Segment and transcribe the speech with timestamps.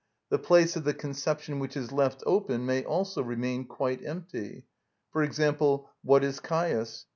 [0.31, 4.65] The place of the conception which is left open may also remain quite empty;
[5.11, 7.05] for example, "What is Caius?"